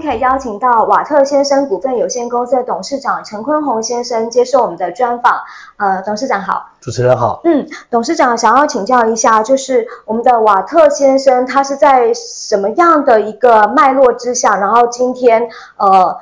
[0.00, 5.40] 可以邀请到瓦特先生股份有限公司的董事长陈坤宏先生接受我们的专访。
[5.76, 7.40] 呃，董事长好，主持人好。
[7.44, 16.18] 嗯，董事长想要请教一下，就是我们的瓦特先生他是在什么样的一个脉络之下，然后今天呃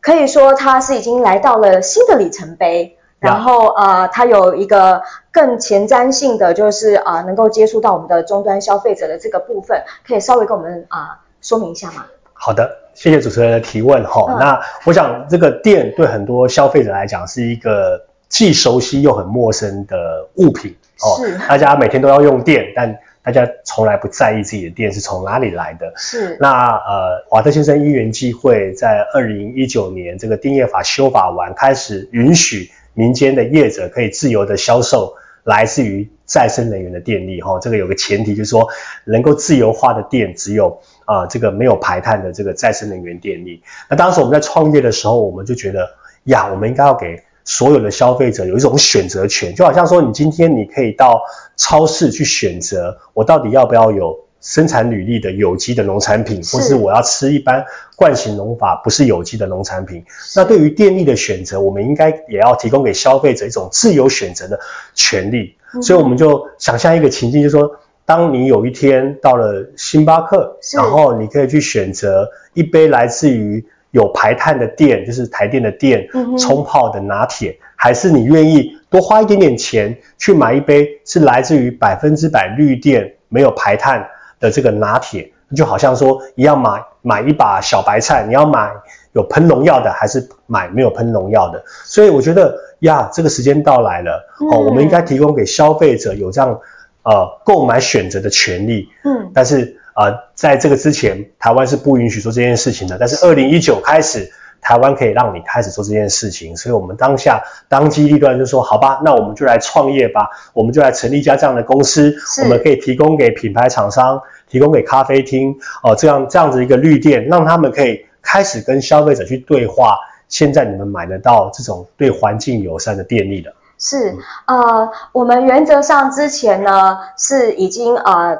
[0.00, 11.08] 可以说他是已经来到了新的里程碑，然后呃他有一个更前瞻性的，就是啊、呃、能够接触到我们的终端消费者的这个部分，可以稍微跟我们啊、呃、
[11.40, 12.04] 说明一下吗？
[12.34, 14.38] 好的，谢谢主持人的提问哈、嗯。
[14.38, 21.18] 那我想这个电对很多消费者来讲是一个既熟悉又很陌生的物品哦。
[21.18, 21.36] 是。
[21.46, 25.92] 大家每天都要用电，但大家从来不在意自己的电是从哪里来的。
[25.96, 26.36] 是。
[26.40, 37.58] 那呃，瓦特先生因缘际会，在二零一九年这个电业法修法完，开始允许民间的业者可以自由的销售来自于再生能源的电力哈。
[37.60, 38.68] 这个有个前提就是说，
[39.04, 40.80] 能够自由化的电只有。
[41.04, 43.62] 啊、呃，这个没有排碳的这个再生能源电力。
[43.88, 45.88] 那当时我们在创业的时候，我们就觉得
[46.24, 51.20] 呀，我们应该要给所有的消费者有一种选择权，就好像说，你今天你可以到
[51.56, 57.64] 超市去选择，我到底要不要有生产履历的有机的农产品，或是我要吃一般
[57.96, 60.02] 惯行农法不是有机的农产品。
[60.34, 64.58] 那对于电力的选择，我们应该也要提供给消费者一种自由选择的
[64.94, 65.56] 权利。
[65.74, 67.76] 嗯、所以我们就想象一个情境，就是说。
[68.06, 76.06] 当你有一天到了星巴克，然后你可以去选择一杯来自于有排碳的电，就是台电的电
[76.38, 84.06] 冲泡的拿铁，还是你愿意多花一点点钱去买一杯是来自于百分之百绿电、没有排碳
[84.38, 88.70] 的这个拿铁，就好像说一样买买一把小白菜，你要买
[89.12, 91.64] 有喷农药的还是买没有喷农药的？
[91.84, 96.60] 所以我觉得呀，这个时间到来了，哦，我们应该提供给消费者有这样。
[97.04, 102.96] 呃，购买选择的权利，嗯，但是呃，在这个之前，台湾是不允许做这件事情的。
[102.98, 119.98] 但是二零一九开始，台湾可以让你开始做这件事情，所以我们当下当机立断就说，好吧，那我们就来创业吧，我们就来成立一家这样的公司，我们可以提供给品牌厂商，提供给咖啡厅，哦、呃，这样这样子一个绿店，让他们可以开始跟消费者去对话。
[120.28, 123.54] 现在你们买得到这种对环境友善的电力的。
[123.86, 128.38] 是，呃，我们原则上之前呢是已经呃，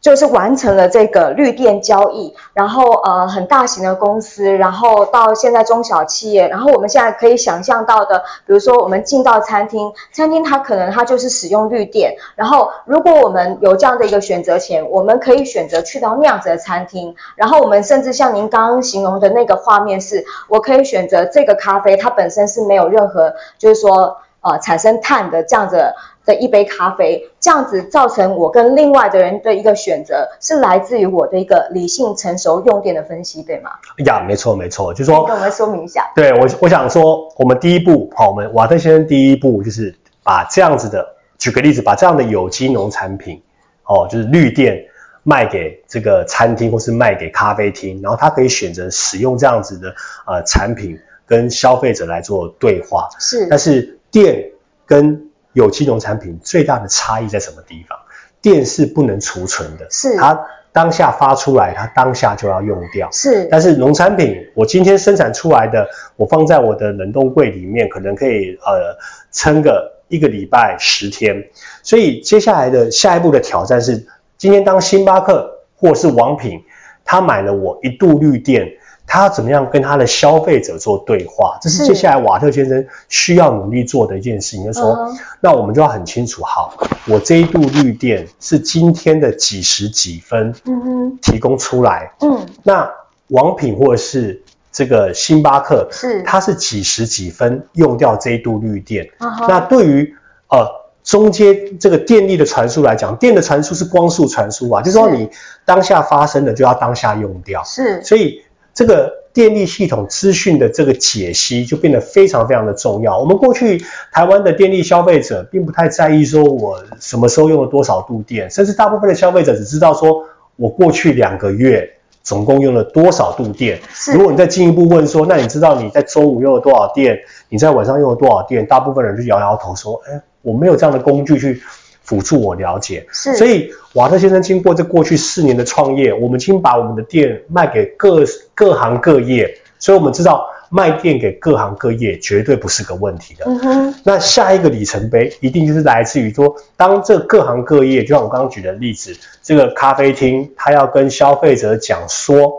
[0.00, 24.18] 就是完成了这个绿电交易，然后呃很大型的公司，然后到现在中小企业，然后我们现在可以想象到的，比如说我们进到餐厅，餐厅它可能它就是使用绿电，然后如果我们有这样的一个选择权，我们可以选择去到那样子的餐厅，然后我们甚至像您刚刚形容的那个画面是，我可以选择这个咖啡，它本身是没有任何就是说。
[24.42, 25.94] 呃，产生碳的这样子
[26.26, 33.70] 的一杯咖啡，这样子造成我跟另外的人的一个选择，是来自于我的一个理性成熟用电的分析，对吗？
[34.04, 36.10] 呀，没错没错，就是说，跟我们说明一下。
[36.16, 39.94] 对我，我想说，我们第一步，好，我们瓦特先生第一步就是
[40.24, 41.06] 把这样子的，
[41.38, 43.40] 举个例子，把这样的有机农产品，
[43.84, 44.84] 哦，就是绿电
[45.22, 49.94] 卖给这个餐厅或是卖给咖啡厅，然后他可以选择使用这样子的
[50.26, 53.08] 呃产品跟消费者来做对话。
[53.20, 54.00] 是，但是。
[54.12, 54.50] 电
[54.86, 57.98] 跟有机农产品最大的差异在什么地方？
[58.40, 63.08] 电是不能储存的，是它当下发出来，它当下就要用掉。
[63.12, 68.98] 是，但是农产品，我今天生产出来的，我放在我的冷冻柜里面，可能可以呃
[69.30, 71.50] 撑个一个礼拜十天。
[71.82, 74.06] 所以接下来的下一步的挑战是，
[74.36, 76.64] 今天当星巴克或是王品，
[77.04, 78.68] 他买了我一度绿电。
[79.12, 81.58] 他要怎么样跟他的消费者做对话？
[81.60, 84.64] 这是接下来瓦特先生需要努力做的一件事情。
[84.64, 86.74] 就是说，嗯，那我们就要很清楚，好，
[87.06, 92.90] 我这一度绿电是今天的几十几分，嗯提供出来，嗯，那
[93.28, 94.42] 王品或者是
[94.72, 100.16] 这个星巴克，是，它是几十几分用掉这一度绿电，嗯，那对于
[100.48, 100.66] 呃
[101.04, 105.28] 中间这个电力的传输来讲，电的传输是光速传输啊，就是说你
[105.66, 108.42] 当下发生的就要当下用掉，是，所以。
[108.74, 113.18] 这个电力系统资讯的这个解析就变得非常非常的重要。
[113.18, 113.82] 我们过去
[114.12, 120.24] 台湾的电力消费者并不太在意说我什么时候用了多少度电，甚至大部分的消费者只知道说
[120.56, 121.88] 我过去两个月
[122.22, 123.80] 总共用了多少度电。
[124.14, 127.18] 如果你再进一步问说，那你知道你在周五用了多少电？
[127.48, 128.66] 你在晚上用了多少电？
[128.66, 131.62] 大部分人就摇摇头说，哎，我没有这样的工具去。
[132.12, 133.06] 辅助我了解。
[133.10, 138.22] 是，所以瓦特先生经过这过去四年的创业，我们已经把我们的店卖给各
[138.54, 140.46] 各行各业，所以我们知道。
[140.74, 143.44] 卖店给各行各业绝对不是个问题的。
[143.44, 143.94] 嗯哼。
[144.04, 152.50] 那下一个里程碑一定就是来自于说，当这各行各业，就像我刚刚举的例子，这个咖啡厅，他要跟消费者讲说，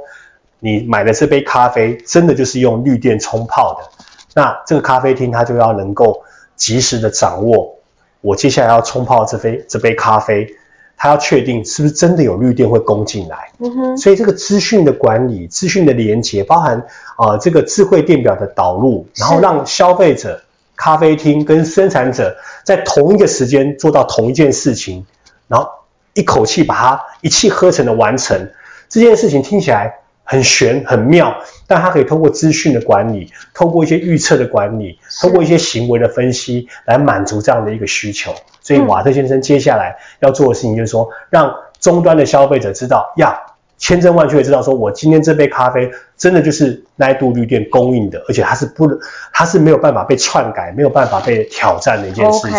[0.60, 4.06] 你买的这杯咖啡真的就是用绿电冲泡的，
[4.36, 6.24] 那这个咖啡厅它就要能够
[6.56, 7.80] 及时的掌握，
[8.24, 10.48] 我接下来要冲泡这杯这杯咖啡。
[10.96, 16.82] 他要确定是不是真的有绿电会供进来，嗯哼，所以这个资讯的管理、资讯的连接，包含
[17.18, 20.42] 呃这个智慧电表的导入，然后让消费者、
[20.78, 25.06] 咖啡厅跟生产者在同一个时间做到同一件事情，
[25.48, 25.68] 然后
[26.14, 28.52] 一口气把它一气呵成的完成。
[28.88, 29.94] 这件事情听起来
[30.24, 31.36] 很玄很妙，
[31.74, 38.32] 但它可以通过资讯的管理，透过一些预测的管理，通过一些行为的分析来满足这样的一个需求。
[38.62, 43.36] 所以瓦特先生接下来要做的事情就是说，让终端的消费者知道呀，
[43.80, 48.88] 千真万确的知道说，我今天这杯咖啡真的就是那一度绿店供应的，而且它是不，
[49.34, 52.58] 它是没有办法被篡改，没有办法被挑战的一件事情。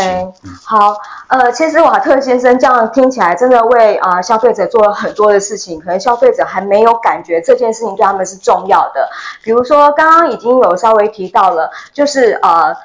[0.64, 0.96] 好，
[1.28, 9.08] 呃，其实瓦特先生这样听起来真的为啊、消费者做了很多的事情，可能消费者还没有感觉这件事情对他们是重要的。
[9.42, 12.76] 比如说刚刚已经有稍微提到了，就是呃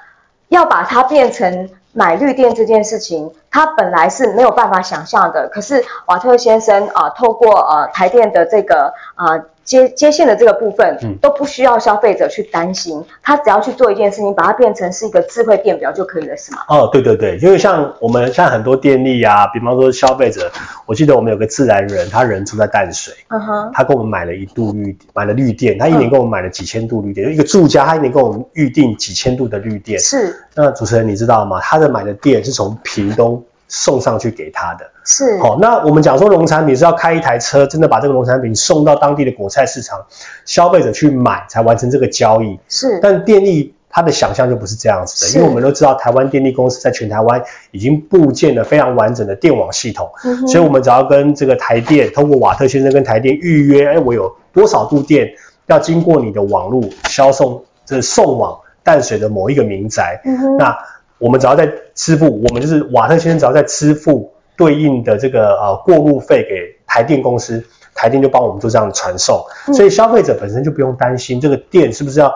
[0.48, 1.70] 要把它变成。
[1.92, 5.48] 买绿电这件事情，他本来是没有办法想象的。
[5.50, 9.34] 可是瓦特先生啊、呃，透过呃台电的这个啊。
[9.34, 16.62] 呃接接线的这个部分，嗯，都不需要消费者去担心，他只要去做一件事情，把它变成是一个智慧电表就可以了，是吗？
[16.70, 20.52] 哦，对对对，因为像我们像很多电力啊，比方说消费者，
[20.88, 30.36] 我记得我们有个自然人，他人住在淡水，嗯哼，他给我们买了一度绿，买了绿电，他一年给我们买了几千度绿电，嗯、一个住家他一年给我们预定几千度的绿电，是。
[30.56, 31.60] 那主持人你知道吗？
[31.62, 33.46] 他的买的电是从屏东。
[33.70, 35.38] 送上去给他的，是。
[35.38, 40.04] 好，那我们讲说农产品是要开一台车，真的把这个农产品送到当地的果菜市场，
[40.44, 42.60] 消费者去买才完成这个交易。
[42.68, 43.00] 是。
[43.00, 55.32] 但电力它的想象就不是这样子的，因为我们都知道台湾电力公司在全台湾已经布建了非常完整的电网系统，嗯、所以我们只要跟这个台电，通过瓦特先生跟台电预约，哎，我有多少度电
[55.68, 60.76] 要经过你的网络销送，这、就是、送往淡水的某一个民宅，嗯、那。
[61.20, 61.70] 我们只要在
[62.00, 67.62] 支付，我们就是瓦特先生，只要在支付对应的这个呃过路费给台电公司，
[67.94, 69.44] 台电就帮我们做这样的传送，
[69.74, 72.34] 所以消费者本身就不用担心这个电是不是要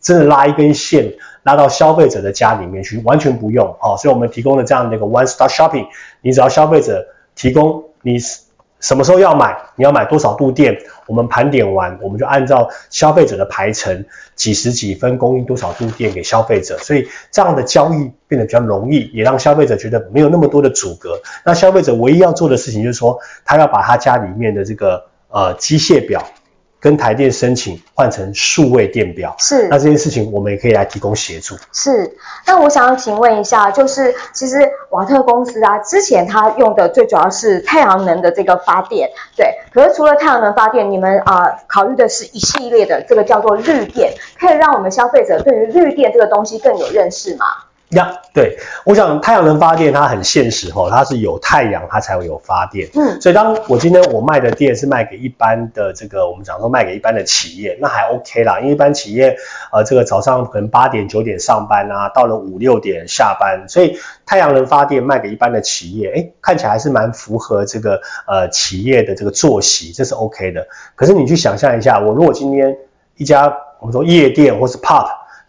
[0.00, 1.14] 真的拉一根线
[1.44, 3.96] 拉到消费者的家里面去，完全不用哦。
[3.96, 5.86] 所以我们提供了这样的一个 one stop shopping，
[6.20, 7.06] 你只要消费者
[7.36, 8.18] 提供你。
[8.84, 9.56] 什么时候要买？
[9.76, 10.76] 你要买多少度电？
[11.06, 14.04] 我们盘点完，我们就按照消费者的排程，
[14.34, 16.76] 几十几分供应多少度电给消费者。
[16.76, 21.18] 所以这样的交易变得比较容易，也让消费者觉得没有那么多的阻隔。
[21.46, 26.22] 那消费者唯一要做的事情就是说，他要把他家里面的这个呃机械表。
[26.84, 29.68] 跟台电申请换成数位电表，是。
[29.68, 31.56] 那这件事情我们也可以来提供协助。
[31.72, 32.14] 是。
[32.46, 34.58] 那我想要请问一下，就是其实
[34.90, 39.46] 瓦特公司啊，之前它用的最主要是太阳能的这个发电，对。
[39.72, 47.46] 可是除了太阳能发电，你们啊、呃、考虑的是一系列的这个叫做绿电，可以让我们消费者对于绿电这个东西更有认识吗？
[47.94, 52.88] 呀、yeah，对，我想太阳能发电它很现实吼，它是有太阳它才会有发电。
[52.94, 59.36] 嗯，所以当我今天我卖的电是卖给一般的这个我们讲说卖给一般的企业，那还 OK 啦，因为一般企业
[59.72, 63.96] 呃这个早上可能八点九点上班啊，到了五六点下班，所以
[64.26, 70.66] 太阳能发电卖给一般的企业，哎，看起来还是蛮符合这个呃企业的这个作息，这是 OK 的。
[70.96, 72.76] 可是你去想象一下，我如果今天
[73.16, 75.06] 一家我们说夜店或是 pub。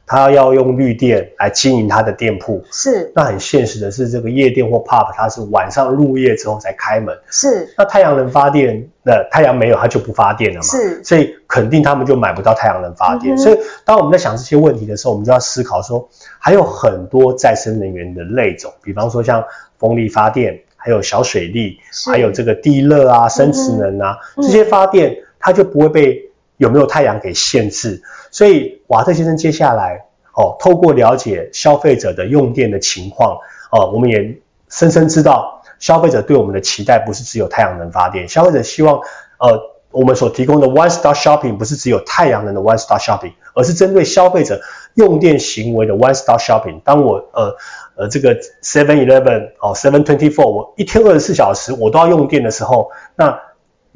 [0.07, 3.11] 他要用绿电来经营他的店铺，是。
[3.15, 7.67] 那很现实的是，这个夜店或 pub，它是晚上入夜之后才开门，是。
[7.77, 11.03] 那太阳能发电，那太阳没有，它就不发电了嘛，是。
[11.03, 13.35] 所以肯定他们就买不到太阳能发电。
[13.35, 16.07] 嗯、所以当我们在想这些问题的时候，我们就要思考说，
[16.39, 19.43] 还有很多再生能源的类种，比方说像
[19.79, 21.79] 风力发电，还有小水力，
[22.11, 26.21] 还有这个地热啊、生磁能啊、嗯，这些发电它就不会被
[26.57, 28.01] 有没有太阳给限制。
[28.31, 33.37] 所以瓦特先生接下来哦，透过了解消费者的用电的情况
[33.71, 34.37] 哦，我们也
[34.69, 38.99] 深深知道消费者对我们的期待不是只有太阳能发电，消费者希望
[39.39, 44.59] 呃我们所提供的 One Star Shopping 不是只有太阳能的 One Star Shopping，而是针对消费者
[44.95, 46.81] 用电行为的 One Star Shopping。
[46.83, 47.55] 当我呃
[47.95, 53.39] 呃这个 Seven Eleven 哦 Seven Twenty Four 我一天二十四小时我都要用电的时候，那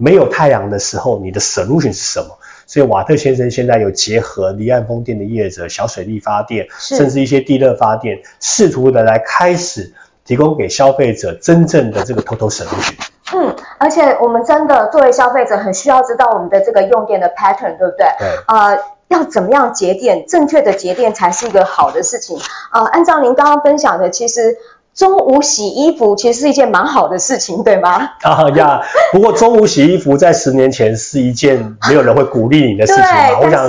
[0.02, 2.38] 没有太阳的时候，你的 solution 是什么？
[2.66, 12.94] 所以瓦特先生现在有结合离岸风电的业者、小水力发电，甚至一些地热发电，试图的来开始提供给消费者真正的这个 total solution。
[13.34, 18.08] 嗯，而且我们真的作为消费者，很需要知道我们的这个用电的 pattern，对不对？
[18.20, 18.28] 对。
[18.48, 18.80] 呃，
[19.10, 20.26] 要怎么样节电？
[20.28, 22.38] 正确的节电才是一个好的事情。
[22.72, 24.56] 呃，按照您刚刚分享的，其实。
[24.96, 28.10] 中午洗衣服其实是一件蛮好的事情，对吗？
[28.24, 28.82] 啊呀，
[29.14, 33.40] 不过中午洗衣服在十年前是一件没有人会鼓励你的事情嘛。
[33.42, 33.68] 我想，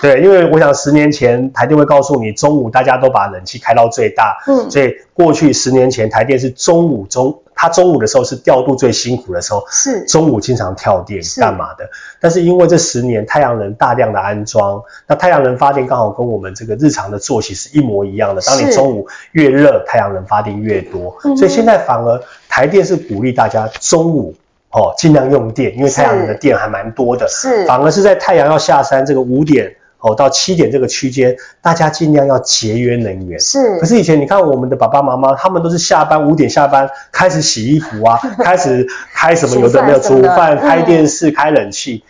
[0.02, 7.42] 对，因为我想十年前台电会告诉你，中午大家都把冷气开到最大，嗯，所以过去十年前台电是中午中。
[7.62, 11.90] 他中午的时候是调度最辛苦的时候，是中午经常跳电干嘛的？
[12.18, 18.40] 但是因为这十年太阳能大量的安装，那太阳能发电刚好跟我们这个日常的作息是一模一样的。
[18.40, 24.34] 当你中午越热，太阳能发电越多，所以现在反而台电是鼓励大家中午
[24.70, 27.28] 哦尽量用电，因为太阳能的电还蛮多的。
[27.28, 29.70] 是，反而是在太阳要下山这个五点。
[30.00, 33.38] 哦，到七点这个区间，大家尽量要节约能源。
[33.38, 33.78] 是。
[33.78, 42.02] 可是以前你看我们的爸爸妈妈，他们都是下班五点下班开始洗衣服啊，开始 开什么有的没有煮饭、开电视、开冷气。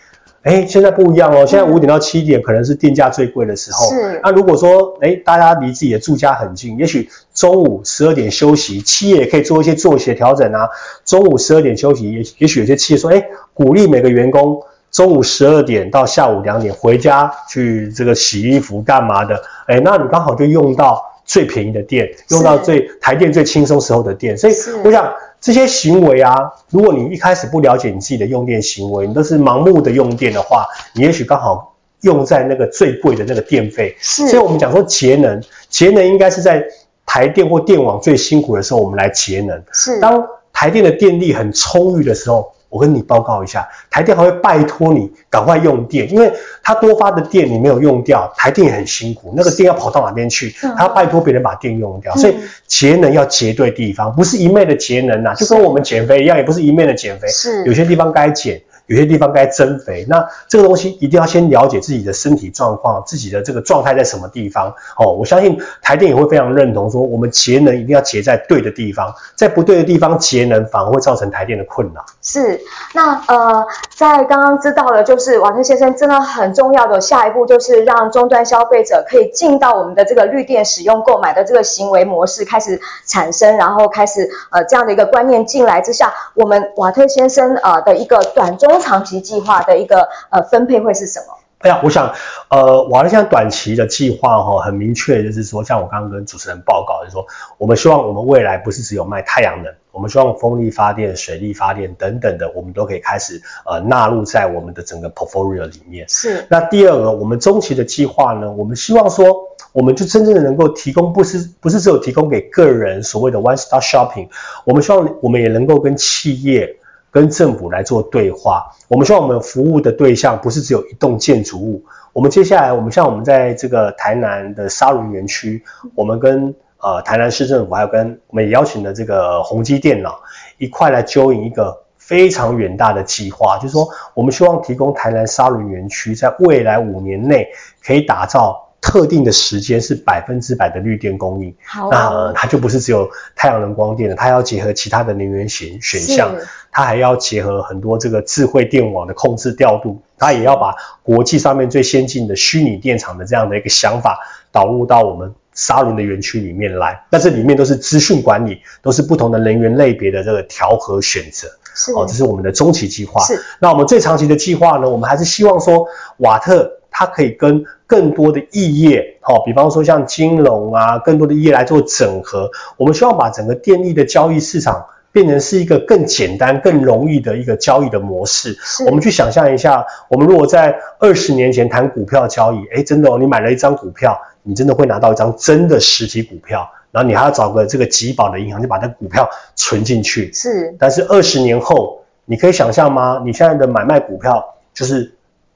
[0.43, 3.91] 哎，现在不一样哦，现在五点到七点可能是电价最贵的时候。
[3.91, 4.21] 是。
[4.23, 10.69] 那如果说哎，大家离自己的住家很近，也许中午十二点休息，企业也可以做一些作息的调整啊。
[11.05, 14.63] 中午十二点休息，也也许有些企业说，哎，鼓励每个员工。
[14.91, 19.41] 中午十二点到下午两点回家去这个洗衣服干嘛的？
[19.67, 24.37] 哎，那你刚好就用到最便宜的电，用到最台电最轻松时候的电。
[24.37, 24.53] 所以
[24.85, 26.35] 我想这些行为啊，
[26.71, 33.95] 如果你一开始不了解你自己的用电行为，你都是盲目的用电的话，你也许刚好用在那个最贵的那个电费。
[34.01, 34.27] 是。
[34.27, 36.65] 所以我们讲说节能，节能应该是在
[37.07, 39.63] 台电或电网最辛苦的时候，我们来节能。
[39.73, 40.01] 是。
[40.01, 42.53] 当台电的电力很充裕的时候。
[42.71, 50.55] 我跟你报告一下，台电还会拜托你赶快用电，因为它多发的电你没有用掉，台电也很辛苦，那个电要跑到哪边去？
[50.77, 52.37] 他要拜托别人把电用掉，所以
[52.67, 58.63] 节能要节对地方，不是一昧的节能呐，就跟我们减肥一样，也不是一昧的减肥，是有些地方该减。
[58.91, 65.13] 有些地方该增肥，那这个东西一定要先了解自己的身体状况，自己的这个状态在什么地方哦。
[65.13, 72.05] 我相信台电也会非常认同说，我们节能一定要节在对的地方，在不对的地方节能反而会造成台电的困扰。
[72.21, 72.61] 是，
[72.93, 73.65] 那呃，
[73.97, 88.80] 在刚刚知道了，就是瓦特先生真的很重要的下一步，就是让终端消费者可以进到我们的这个绿电使用购买的这个行为模式开始产生，然后开始呃这样的一个观念进来之下，我们瓦特先生呃的一个短中。
[88.81, 91.37] 长期计划的一个呃分配会是什么？
[91.61, 92.11] 哎呀，我想，
[92.49, 97.27] 呃，我好像短期的计划哈，很明确，就是说，像我刚刚跟主持人报告，就是说，
[97.59, 106.09] 我们希望我们未来不是只有卖太阳能，我们希望风力发电、水力发电等等的，我们都可以开始呃纳入在我们的整个 portfolio 里面。
[106.09, 106.47] 是。
[106.49, 109.27] 那第二个，我们中期的计划呢，我们希望说，
[109.73, 114.31] 我们就真正的能够提供，不是不是只有提供给个人所谓的 one stop shopping，
[114.65, 116.79] 我们希望我们也能够跟企业。
[117.11, 121.85] 跟政府来做对话，我们希望我们服务的对象不是只有一栋建筑物。
[122.13, 125.63] 我们接下来，我们像我们在这个台南的沙仑园区，
[125.95, 130.21] 我们跟呃台南市政府还有跟我们也邀请的这个宏基电脑
[130.59, 137.49] 一块来 join 一个非常远大的计划，就是说我们希望提供台南沙仑园区在未来五年内
[137.85, 138.70] 可以打造。
[138.81, 141.55] 特定的时间是百分之百的绿电供应，
[141.91, 146.35] 那、呃、它就不是只有太阳能光电了，它要结合其他的能源选选项，
[146.73, 154.19] 它还要结合很多这个智慧电网的控制调度，它也要把国际上面最先进的虚拟电厂的这样的一个想法
[154.51, 157.05] 导入到我们沙仑的园区里面来。
[157.11, 161.49] 那这里面都是资讯管理，都是不同的能源类别的这个调和选择。
[161.75, 163.23] 是哦，这是我们的中期计划。
[163.25, 164.89] 是，那我们最长期的计划呢？
[164.89, 166.80] 我们还是希望说瓦特。
[166.91, 172.51] 它可以跟更多的异业，好，比方说像金融啊，更多的异业来做整合。
[172.77, 178.57] 我们希望把整个电力的交易市场变成是一个更简单、更容易的一个交易的模式。
[178.87, 190.33] 我们去想象一下，我们如果在二十年前谈股票交易，诶，真的哦，你买了一张股票，你真的会拿到一张真的实体股票，然后你还要找个这个集保的银行，就把那个股票存进去。
[190.33, 190.77] 是。
[190.79, 193.21] 但是二十年后，你可以想象吗？
[193.25, 195.13] 你现在的买卖股票就是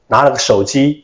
[0.09, 1.04] 拿了个手机。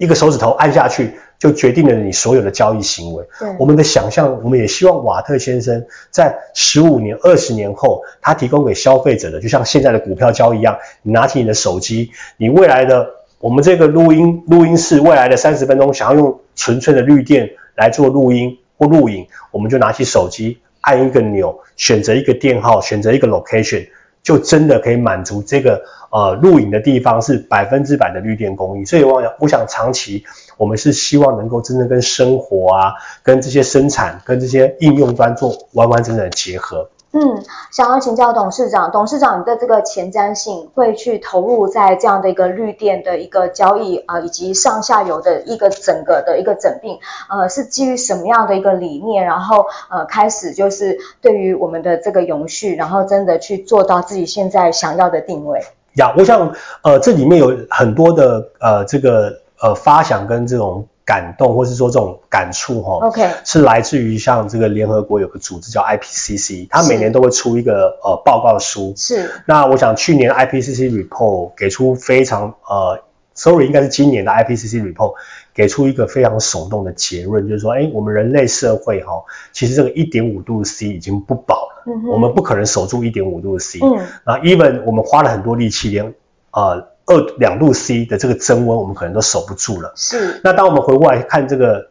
[0.00, 3.22] 一个手指头按下去，就决定了你所有的交易行为。
[3.58, 10.78] 我们的想象，我们也希望瓦特先生在十五年、二十年后，他提供给消费者的，就像现在的股票交易一样。
[11.02, 23.86] 你拿起你的手机，你未来的我们这个录音录音室未来的三十分钟，想要用纯粹的绿电来做录音或录影，我们就拿起手机按一个钮，选择一个电号，选择一个 location，
[24.22, 28.84] 就真的可以满足这个呃录影的地方是百分之百的绿电工艺。
[28.84, 30.24] 所以我想，我想长期
[30.56, 36.90] 我们是希望能够真正跟生活啊，跟这些生产、跟这些应用端做完完整整的结合。
[37.12, 49.24] 嗯，想要请教董事长，董事长你的这个前瞻性会去投入在这样的一个绿电的一个交易啊、以及上下游的一个整个的一个整并，呃，是基于什么样的一个理念？
[49.24, 55.60] 然后呃，开始就是对于我们的这个永续，然后真的去做到自己现在想要的定位。
[55.94, 56.52] 呀，我想
[56.82, 60.86] 呃，这里面有很多的呃，这个呃发想跟这种。
[61.10, 68.92] 感动，或是说这种感触，哈，OK，是来自于像这个联合国有个组织叫 IPCC，它每年都会出一个呃报告书。
[68.96, 69.28] 是。
[69.44, 73.02] 那我想去年 IPCC report 给出非常呃
[73.34, 75.14] ，sorry，应该是今年的 IPCC report
[75.52, 83.80] 给出一个非常耸动的结论，就是说，哎，我们人类社会哈，其实这个一点五度 C 已经不保了，嗯，我们不可能守住一点五度 C。
[83.82, 83.98] 嗯。
[84.22, 86.14] 啊，even 我们花了很多力气，连
[86.52, 86.88] 呃。
[87.06, 89.92] 二两度 C 的这个增温，我们可能都守不住了。
[89.96, 90.40] 是。
[90.44, 91.88] 那当我们回过来看这个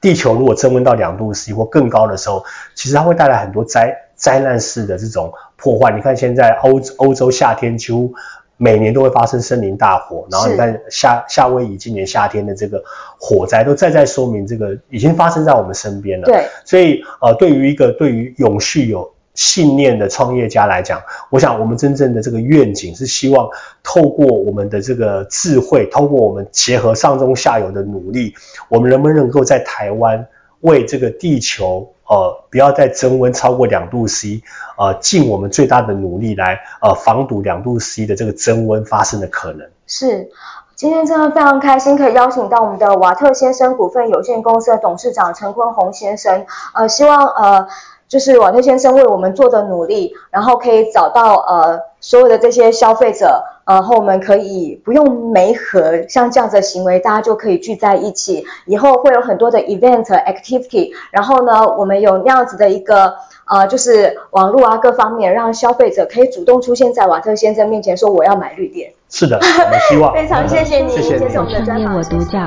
[0.00, 5.90] 地球，如果增温到两度 C 或更高的时候，其实它会带来很多灾灾难式的这种破坏。
[5.92, 8.12] 你看现在欧欧洲夏天几乎
[8.56, 12.82] 每年都会发生森林大火，然后你看夏夏威夷今年夏天的这个
[13.18, 16.26] 火灾，都再再说明这个已经发生在我们身边了。
[16.26, 16.44] 对。
[16.64, 23.48] 所以呃，对于一个对于永续有信念的创业家来讲，我想我们真正的这个愿景是希望
[23.82, 28.34] 透过我们的这个智慧，透过我们结合上中下游的努力，
[28.68, 30.26] 我们能不能够在台湾
[30.60, 34.42] 为这个地球呃不要再增温超过两度 C，
[34.76, 39.66] 呃尽我们最大的努力来呃防堵两度 C 的这个增温发生的可能。
[39.86, 40.28] 是，
[40.76, 46.44] 今天真的非常开心可以邀请到我们的瓦特先生股份有限公司的董事长陈坤宏先生，
[46.74, 47.66] 呃希望呃。
[48.10, 58.44] 就是瓦特先生为我们做的努力，然后可以找到呃所有的这些消费者，然后我们可以不用媒合，像这样子的行为，大家就可以聚在一起。
[58.66, 63.14] 以后会有很多的 event activity，然后呢，我们有那样子的一个
[63.46, 68.92] 呃，就是网络啊各方面，让消费者可以主动出现在瓦特先生面前，说我要买绿电。
[69.08, 70.12] 是的，我们希望。
[70.18, 71.24] 非常谢谢你， 谢谢你。
[71.36, 72.38] 我创业我独角，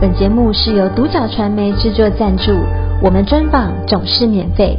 [0.00, 2.52] 本节目是由独角传媒制作赞助，
[3.02, 4.78] 我们专访总是免费。